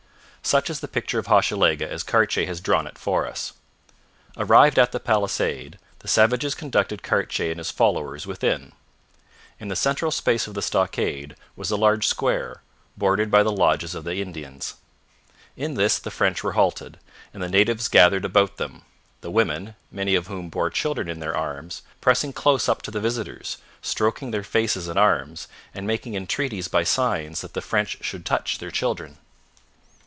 [0.43, 3.53] Such is the picture of Hochelaga as Cartier has drawn it for us.
[4.35, 8.71] Arrived at the palisade, the savages conducted Cartier and his followers within.
[9.59, 12.63] In the central space of the stockade was a large square,
[12.97, 14.73] bordered by the lodges of the Indians.
[15.55, 16.97] In this the French were halted,
[17.35, 18.81] and the natives gathered about them,
[19.21, 22.99] the women, many of whom bore children in their, arms, pressing close up to the
[22.99, 28.25] visitors, stroking their faces and arms, and making entreaties by signs that the French should
[28.25, 29.19] touch their children.